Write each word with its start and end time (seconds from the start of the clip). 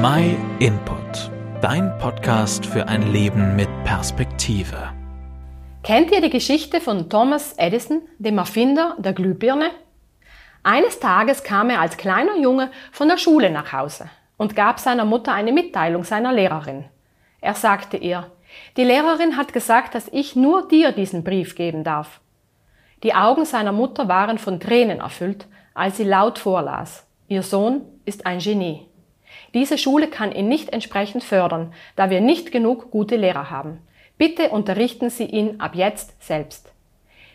My 0.00 0.36
Input, 0.60 1.28
dein 1.60 1.98
Podcast 1.98 2.64
für 2.64 2.86
ein 2.86 3.10
Leben 3.10 3.56
mit 3.56 3.68
Perspektive. 3.82 4.92
Kennt 5.82 6.12
ihr 6.12 6.20
die 6.20 6.30
Geschichte 6.30 6.80
von 6.80 7.10
Thomas 7.10 7.54
Edison, 7.56 8.02
dem 8.18 8.38
Erfinder 8.38 8.94
der 8.98 9.12
Glühbirne? 9.12 9.72
Eines 10.62 11.00
Tages 11.00 11.42
kam 11.42 11.68
er 11.70 11.80
als 11.80 11.96
kleiner 11.96 12.36
Junge 12.36 12.70
von 12.92 13.08
der 13.08 13.16
Schule 13.16 13.50
nach 13.50 13.72
Hause 13.72 14.08
und 14.36 14.54
gab 14.54 14.78
seiner 14.78 15.04
Mutter 15.04 15.32
eine 15.32 15.50
Mitteilung 15.50 16.04
seiner 16.04 16.32
Lehrerin. 16.32 16.84
Er 17.40 17.54
sagte 17.54 17.96
ihr, 17.96 18.30
die 18.76 18.84
Lehrerin 18.84 19.36
hat 19.36 19.52
gesagt, 19.52 19.96
dass 19.96 20.06
ich 20.12 20.36
nur 20.36 20.68
dir 20.68 20.92
diesen 20.92 21.24
Brief 21.24 21.56
geben 21.56 21.82
darf. 21.82 22.20
Die 23.02 23.14
Augen 23.14 23.44
seiner 23.44 23.72
Mutter 23.72 24.06
waren 24.06 24.38
von 24.38 24.60
Tränen 24.60 25.00
erfüllt, 25.00 25.48
als 25.74 25.96
sie 25.96 26.04
laut 26.04 26.38
vorlas. 26.38 27.04
Ihr 27.26 27.42
Sohn 27.42 27.82
ist 28.04 28.26
ein 28.26 28.38
Genie. 28.38 28.87
Diese 29.58 29.76
Schule 29.76 30.06
kann 30.06 30.30
ihn 30.30 30.46
nicht 30.46 30.68
entsprechend 30.68 31.24
fördern, 31.24 31.72
da 31.96 32.10
wir 32.10 32.20
nicht 32.20 32.52
genug 32.52 32.92
gute 32.92 33.16
Lehrer 33.16 33.50
haben. 33.50 33.80
Bitte 34.16 34.50
unterrichten 34.50 35.10
Sie 35.10 35.24
ihn 35.24 35.58
ab 35.60 35.74
jetzt 35.74 36.14
selbst. 36.24 36.70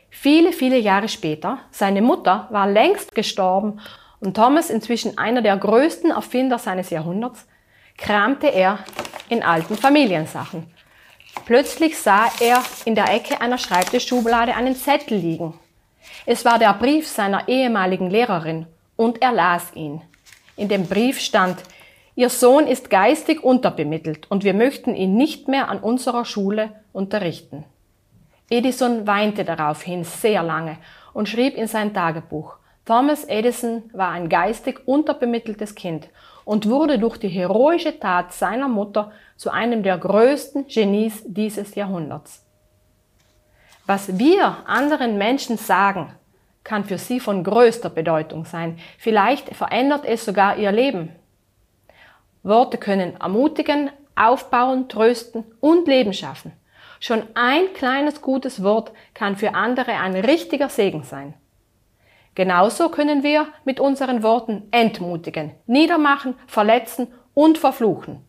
Viele, 0.10 0.54
viele 0.54 0.78
Jahre 0.78 1.10
später, 1.10 1.60
seine 1.70 2.02
Mutter 2.02 2.48
war 2.50 2.66
längst 2.66 3.14
gestorben 3.14 3.82
und 4.22 4.38
Thomas 4.38 4.70
inzwischen 4.70 5.18
einer 5.18 5.42
der 5.42 5.58
größten 5.58 6.12
Erfinder 6.12 6.60
seines 6.60 6.92
Jahrhunderts, 6.92 7.46
kramte 7.98 8.48
er 8.48 8.80
in 9.28 9.44
alten 9.44 9.76
Familiensachen. 9.76 10.72
Plötzlich 11.46 11.98
sah 11.98 12.32
er 12.40 12.64
in 12.86 12.96
der 12.96 13.14
Ecke 13.14 13.42
einer 13.42 13.58
Schreibtischschublade 13.58 14.56
einen 14.56 14.78
Zettel 14.78 15.18
liegen. 15.18 15.60
Es 16.26 16.46
war 16.46 16.58
der 16.58 16.74
Brief 16.76 17.06
seiner 17.06 17.50
ehemaligen 17.50 18.10
Lehrerin 18.10 18.66
und 18.96 19.22
er 19.22 19.34
las 19.34 19.74
ihn. 19.74 20.00
In 20.56 20.70
dem 20.70 20.88
Brief 20.88 21.20
stand, 21.20 21.58
Ihr 22.16 22.30
Sohn 22.30 22.68
ist 22.68 22.90
geistig 22.90 23.44
unterbemittelt 23.44 24.30
und 24.30 24.44
wir 24.44 24.54
möchten 24.54 24.96
ihn 24.96 25.16
nicht 25.16 25.48
mehr 25.48 25.70
an 25.70 25.80
unserer 25.80 26.26
Schule 26.26 26.72
unterrichten. 26.92 27.66
Edison 28.50 29.08
weinte 29.08 29.44
daraufhin 29.44 30.04
sehr 30.04 30.44
lange 30.44 30.78
und 31.14 31.28
schrieb 31.28 31.56
in 31.56 31.68
sein 31.68 31.94
Tagebuch, 31.94 32.58
Thomas 32.86 33.24
Edison 33.24 33.84
war 33.94 34.10
ein 34.10 34.28
geistig 34.28 34.82
unterbemitteltes 34.86 35.74
Kind 35.74 36.10
und 36.44 36.70
wurde 36.70 37.00
durch 37.00 37.18
die 37.18 37.30
heroische 37.30 37.98
Tat 37.98 38.34
seiner 38.34 38.68
Mutter 38.68 39.14
zu 39.38 39.52
einem 39.52 39.84
der 39.84 39.98
größten 39.98 40.68
Genies 40.68 41.24
dieses 41.26 41.76
Jahrhunderts. 41.76 42.46
Was 43.86 44.20
wir 44.20 44.58
anderen 44.68 45.18
Menschen 45.18 45.58
sagen, 45.58 46.14
kann 46.64 46.84
für 46.84 46.98
sie 46.98 47.20
von 47.20 47.44
größter 47.44 47.90
Bedeutung 47.90 48.46
sein. 48.46 48.78
Vielleicht 48.98 49.56
verändert 49.56 50.06
es 50.06 50.26
sogar 50.26 50.58
ihr 50.58 50.72
Leben. 50.72 51.10
Worte 52.44 52.78
können 52.78 53.16
ermutigen, 53.20 53.90
aufbauen, 54.16 54.90
trösten 54.90 55.46
und 55.62 55.88
Leben 55.88 56.14
schaffen. 56.14 56.52
Schon 57.00 57.24
ein 57.34 57.74
kleines 57.74 58.22
gutes 58.22 58.64
Wort 58.64 58.92
kann 59.14 59.36
für 59.36 59.56
andere 59.56 59.94
ein 59.94 60.16
richtiger 60.16 60.70
Segen 60.70 61.04
sein. 61.04 61.34
Genauso 62.36 62.90
können 62.90 63.24
wir 63.24 63.48
mit 63.64 63.80
unseren 63.80 64.24
Worten 64.24 64.64
entmutigen, 64.72 65.52
niedermachen, 65.68 66.36
verletzen 66.48 67.08
und 67.34 67.58
verfluchen. 67.58 68.24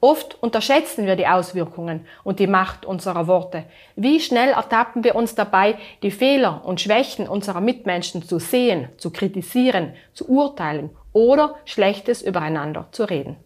Oft 0.00 0.42
unterschätzen 0.42 1.06
wir 1.06 1.14
die 1.14 1.28
Auswirkungen 1.28 2.06
und 2.24 2.40
die 2.40 2.48
Macht 2.48 2.84
unserer 2.84 3.28
Worte. 3.28 3.64
Wie 3.94 4.18
schnell 4.18 4.48
ertappen 4.48 5.04
wir 5.04 5.14
uns 5.14 5.36
dabei, 5.36 5.78
die 6.02 6.10
Fehler 6.10 6.62
und 6.64 6.80
Schwächen 6.80 7.28
unserer 7.28 7.60
Mitmenschen 7.60 8.22
zu 8.24 8.40
sehen, 8.40 8.88
zu 8.96 9.10
kritisieren, 9.10 9.94
zu 10.12 10.28
urteilen 10.28 10.90
oder 11.12 11.56
Schlechtes 11.64 12.22
übereinander 12.22 12.86
zu 12.92 13.04
reden. 13.04 13.36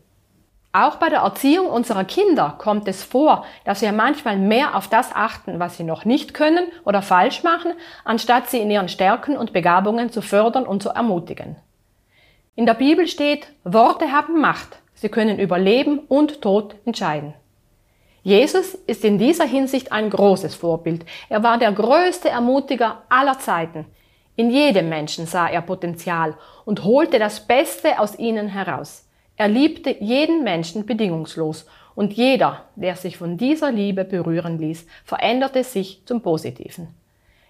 Auch 0.72 0.97
bei 0.97 1.09
der 1.09 1.20
Erziehung 1.20 1.69
unserer 1.69 2.05
Kinder 2.05 2.56
kommt 2.59 2.86
es 2.86 3.03
vor, 3.03 3.47
dass 3.64 3.81
wir 3.81 3.92
manchmal 3.92 4.36
mehr 4.36 4.77
auf 4.77 4.89
das 4.89 5.11
achten, 5.14 5.59
was 5.59 5.78
sie 5.78 5.84
noch 5.84 6.05
nicht 6.05 6.34
können 6.34 6.69
oder 6.84 7.00
falsch 7.00 7.43
machen, 7.43 7.72
anstatt 8.04 8.50
sie 8.50 8.59
in 8.59 8.71
ihren 8.71 8.91
Stärken 8.91 9.38
und 9.38 9.54
Begabungen 9.54 10.10
zu 10.10 10.21
fördern 10.21 10.66
und 10.66 10.82
zu 10.82 10.91
ermutigen. 10.91 11.56
In 12.56 12.66
der 12.66 12.75
Bibel 12.75 13.06
steht, 13.06 13.49
Worte 13.65 14.12
haben 14.12 14.38
Macht. 14.41 14.78
Sie 14.94 15.09
können 15.09 15.38
über 15.38 15.59
Leben 15.59 16.00
und 16.00 16.43
Tod 16.43 16.75
entscheiden. 16.84 17.33
Jesus 18.22 18.75
ist 18.75 19.04
in 19.04 19.19
dieser 19.19 19.47
Hinsicht 19.47 19.93
ein 19.93 20.10
großes 20.10 20.56
Vorbild. 20.56 21.06
Er 21.28 21.43
war 21.43 21.56
der 21.56 21.72
größte 21.72 22.28
Ermutiger 22.28 23.03
aller 23.09 23.38
Zeiten. 23.38 23.87
In 24.36 24.50
jedem 24.50 24.91
Menschen 24.91 25.26
sah 25.26 25.48
er 25.48 25.62
Potenzial 25.62 26.36
und 26.66 26.84
holte 26.84 27.19
das 27.19 27.47
Beste 27.47 27.98
aus 27.98 28.19
ihnen 28.19 28.48
heraus. 28.48 29.08
Er 29.36 29.48
liebte 29.48 29.97
jeden 29.98 30.44
Menschen 30.44 30.84
bedingungslos 30.86 31.66
und 31.94 32.12
jeder, 32.12 32.66
der 32.76 32.97
sich 32.97 33.16
von 33.16 33.38
dieser 33.38 33.72
Liebe 33.72 34.04
berühren 34.04 34.58
ließ, 34.58 34.86
veränderte 35.04 35.64
sich 35.64 36.02
zum 36.04 36.20
Positiven. 36.20 36.88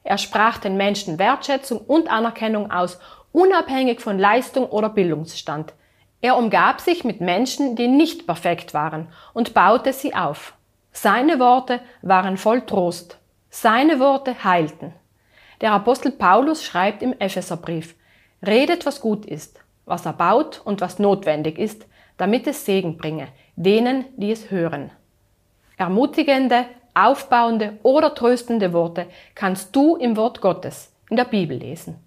Er 0.05 0.19
sprach 0.19 0.59
den 0.59 0.77
Menschen 0.77 1.19
Wertschätzung 1.19 1.81
und 1.81 2.09
Anerkennung 2.09 2.71
aus, 2.71 3.01
unabhängig 3.33 4.01
von 4.01 4.21
Leistung 4.21 4.67
oder 4.67 4.89
Bildungsstand. 4.89 5.75
Er 6.21 6.37
umgab 6.37 6.81
sich 6.81 7.03
mit 7.03 7.21
Menschen, 7.21 7.75
die 7.75 7.89
nicht 7.89 8.27
perfekt 8.27 8.73
waren, 8.73 9.09
und 9.35 9.53
baute 9.53 9.93
sie 9.93 10.15
auf. 10.15 10.55
Seine 10.93 11.41
Worte 11.41 11.81
waren 12.03 12.37
voll 12.37 12.63
Trost. 12.63 13.19
Seine 13.51 13.99
Worte 13.99 14.45
heilten. 14.45 14.93
Der 15.61 15.73
Apostel 15.73 16.13
Paulus 16.13 16.63
schreibt 16.63 17.03
im 17.03 17.15
Epheserbrief, 17.19 17.95
Redet, 18.47 18.85
was 18.85 19.01
gut 19.01 19.25
ist, 19.25 19.61
was 19.87 20.05
erbaut 20.05 20.61
und 20.65 20.81
was 20.81 20.99
notwendig 20.99 21.59
ist, 21.59 21.87
damit 22.19 22.47
es 22.47 22.65
Segen 22.65 22.99
bringe, 22.99 23.29
denen, 23.57 24.05
die 24.17 24.31
es 24.31 24.51
hören. 24.51 24.91
Ermutigende, 25.79 26.67
aufbauende 26.95 27.79
oder 27.83 28.15
tröstende 28.15 28.73
Worte 28.73 29.07
kannst 29.35 29.75
du 29.75 29.97
im 29.97 30.17
Wort 30.17 30.41
Gottes, 30.41 30.93
in 31.11 31.17
der 31.17 31.25
Bibel 31.25 31.57
lesen. 31.57 31.99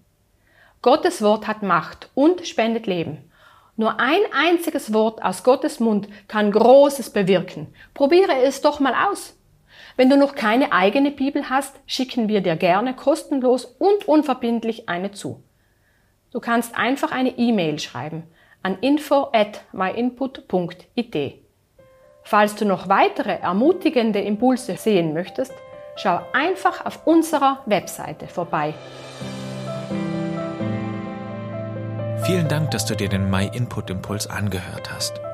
Gottes 0.82 1.22
Wort 1.22 1.46
hat 1.46 1.62
Macht 1.62 2.10
und 2.14 2.46
spendet 2.46 2.86
Leben. 2.86 3.30
Nur 3.76 3.98
ein 4.00 4.20
einziges 4.32 4.92
Wort 4.92 5.22
aus 5.22 5.42
Gottes 5.42 5.80
Mund 5.80 6.08
kann 6.28 6.52
Großes 6.52 7.10
bewirken. 7.10 7.72
Probiere 7.94 8.42
es 8.42 8.60
doch 8.60 8.80
mal 8.80 8.94
aus. 9.10 9.36
Wenn 10.00 10.08
du 10.08 10.16
noch 10.16 10.34
keine 10.34 10.72
eigene 10.72 11.10
Bibel 11.10 11.50
hast, 11.50 11.78
schicken 11.84 12.26
wir 12.26 12.40
dir 12.40 12.56
gerne 12.56 12.94
kostenlos 12.94 13.66
und 13.66 14.08
unverbindlich 14.08 14.88
eine 14.88 15.10
zu. 15.10 15.42
Du 16.32 16.40
kannst 16.40 16.74
einfach 16.74 17.12
eine 17.12 17.36
E-Mail 17.36 17.78
schreiben 17.78 18.22
an 18.62 18.78
info 18.80 19.28
at 19.34 19.60
myinput.it. 19.72 21.34
Falls 22.22 22.54
du 22.54 22.64
noch 22.64 22.88
weitere 22.88 23.40
ermutigende 23.40 24.20
Impulse 24.20 24.78
sehen 24.78 25.12
möchtest, 25.12 25.52
schau 25.96 26.20
einfach 26.32 26.86
auf 26.86 27.06
unserer 27.06 27.62
Webseite 27.66 28.26
vorbei 28.26 28.72
Vielen 32.22 32.48
Dank, 32.48 32.70
dass 32.70 32.86
du 32.86 32.94
dir 32.94 33.10
den 33.10 33.28
My 33.28 33.50
Input 33.52 33.90
Impuls 33.90 34.26
angehört 34.26 34.90
hast. 34.90 35.20